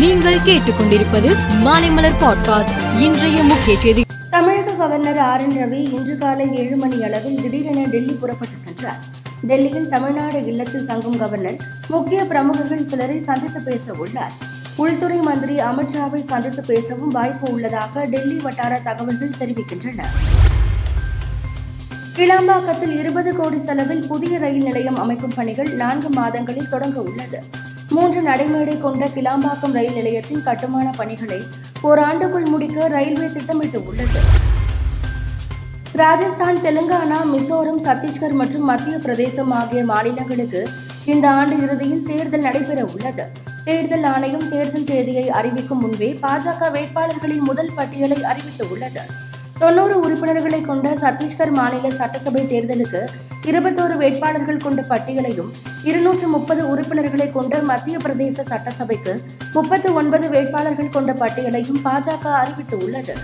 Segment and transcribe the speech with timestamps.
[0.00, 3.00] நீங்கள் கேட்டுக்கொண்டிருப்பது மாலைமலர் பாட்காஸ்ட்.
[3.00, 4.04] இன்றைய முக்கிய செய்தி.
[4.30, 8.96] தமிழக கவர்னர் ஆர் என் ரவி இன்று காலை ஏழு மணி அளவில் திடீரென டெல்லி புறப்பட்டு சென்றார்.
[9.42, 11.56] டெல்லியில் தமிழ்நாடு இல்லத்தில் தங்கும் கவர்னர்
[11.88, 14.32] முக்கிய பிரமுகர்கள் சிலரை சந்தித்து பேச உள்ளார்.
[14.76, 20.04] உள்துறை மந்திரி அமித்ஷாவை சந்தித்து பேசவும் வாய்ப்பு உள்ளதாக டெல்லி வட்டார தகவல்கள் தெரிவிக்கின்றன.
[22.16, 27.44] கிளாம்பாக்கத்தில் இருபது கோடி செலவில் புதிய ரயில் நிலையம் அமைக்கும் பணிகள் நான்கு மாதங்களில் தொடங்க உள்ளது.
[27.94, 31.38] மூன்று நடைமேடை கொண்ட கிளாம்பாக்கம் ரயில் நிலையத்தின் கட்டுமான பணிகளை
[31.82, 34.20] ஓராண்டுக்குள் முடிக்க ரயில்வே திட்டமிட்டு உள்ளது.
[35.92, 40.62] ராஜஸ்தான் தெலுங்கானா மிசோரம் சத்தீஸ்கர் மற்றும் மத்திய பிரதேசம் ஆகிய மாநிலங்களுக்கு
[41.04, 43.24] இந்த ஆண்டு இறுதியில் தேர்தல் நடைபெற உள்ளது.
[43.64, 49.02] தேர்தல் ஆணையம் தேர்தல் தேதியை அறிவிக்கும் முன்பே பாஜக வேட்பாளர்களின் முதல் பட்டியலை அறிவித்துள்ளது
[49.60, 53.00] தொன்னூறு உறுப்பினர்களை கொண்ட சத்தீஸ்கர் மாநில சட்டசபை தேர்தலுக்கு
[53.46, 55.50] இருபத்தோரு வேட்பாளர்கள் கொண்ட பட்டியலையும்
[55.84, 59.14] இருநூற்று முப்பது உறுப்பினர்களை கொண்ட மத்திய பிரதேச சட்டசபைக்கு
[59.52, 63.14] முப்பத்து ஒன்பது வேட்பாளர்கள் கொண்ட பட்டியலையும் பாஜக அறிவித்துள்ளது.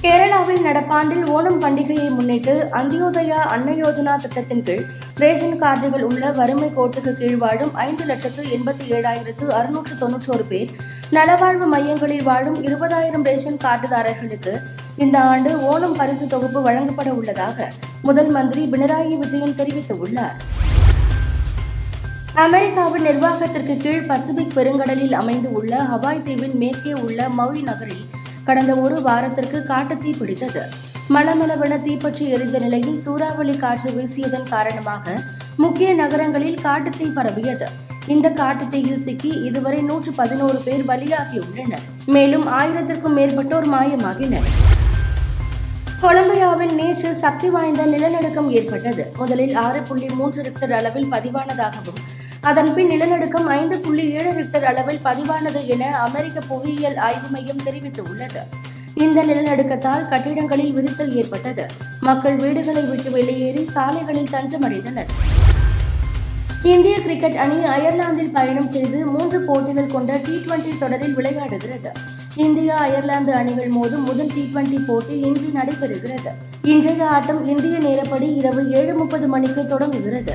[0.00, 4.84] கேரளாவில் நடப்பாண்டில் ஓணம் பண்டிகையை முன்னிட்டு அந்தியோதயா அன்ன யோஜனா திட்டத்தின் கீழ்
[5.18, 10.72] ரேஷன் கார்டுகள் உள்ள வறுமை கோட்டுக்கு கீழ் வாழும் ஐந்து லட்சத்து எண்பத்தி ஏழாயிரத்து அறுநூற்று தொன்னூற்றோரு பேர்
[11.12, 14.60] நலவாழ்வு மையங்களில் வாழும் இருபதாயிரம் ரேஷன் கார்டுதாரர்களுக்கு
[14.96, 20.36] இந்த ஆண்டு ஓணம் பரிசு தொகுப்பு வழங்கப்பட உள்ளதாக முதல் மந்திரி பினராயி விஜயன் தெரிவித்துள்ளார்.
[22.34, 28.04] அமெரிக்காவின் நிர்வாகத்திற்கு கீழ் பசிபிக் பெருங்கடலில் அமைந்து உள்ள ஹவாய் தீவின் மேற்கே உள்ள மௌய் நகரில்
[28.44, 30.62] கடந்த ஒரு வாரத்திற்கு காட்டுத்தீ பிடித்தது.
[31.10, 35.20] மளமளவென தீப்பற்றி எரிந்த நிலையில் சூறாவளி காற்று வீசியதன் காரணமாக
[35.56, 37.66] முக்கிய நகரங்களில் காட்டுத்தீ பரவியது.
[38.14, 44.46] இந்த காட்டுத்தீயில் சிக்கி இதுவரை நூற்று பதினோரு பேர் பலியாகியுள்ளனர் மேலும் ஆயிரத்திற்கும் மேற்பட்டோர் மாயமாகினர்.
[46.02, 49.04] கொலம்பியாவில் நேற்று சக்தி வாய்ந்த நிலநடுக்கம் ஏற்பட்டது.
[49.16, 52.00] முதலில் ஆறு புள்ளி மூன்று ரிக்டர் அளவில் பதிவானதாகவும்
[52.40, 58.42] அதன்பின் நிலநடுக்கம் ஐந்து புள்ளி ஏழு ரிக்டர் அளவில் பதிவானது என அமெரிக்க புவியியல் ஆய்வு மையம் தெரிவித்துள்ளது.
[58.94, 61.66] இந்த நிலநடுக்கத்தால் கட்டிடங்களில் விரிசல் ஏற்பட்டது.
[62.00, 65.12] மக்கள் வீடுகளை விட்டு வெளியேறி சாலைகளில் தஞ்சமடைந்தனர்.
[66.62, 71.90] இந்திய கிரிக்கெட் அணி அயர்லாந்தில் பயணம் செய்து மூன்று போட்டிகள் கொண்ட டி டுவெண்டி தொடரில் விளையாடுகிறது.
[72.34, 76.32] இந்தியா அயர்லாந்து அணிகள் மோதும் முதல் டி டுவெண்டி போட்டி இன்று நடைபெறுகிறது.
[76.62, 80.32] இன்றைய ஆட்டம் இந்திய நேரப்படி இரவு ஏழு முப்பது மணிக்கு தொடங்குகிறது.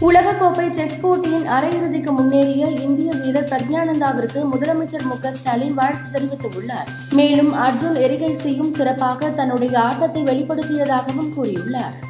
[0.00, 6.88] உலகக்கோப்பை செஸ் போட்டியின் அரையிறுதிக்கு முன்னேறிய இந்திய வீரர் பிரஜானந்தாவிற்கு முதலமைச்சர் மு க ஸ்டாலின் வாழ்த்து தெரிவித்துள்ளார்.
[7.12, 12.09] மேலும் அர்ஜுன் எரிகைசியும் சிறப்பாக தன்னுடைய ஆட்டத்தை வெளிப்படுத்தியதாகவும் கூறியுள்ளார்.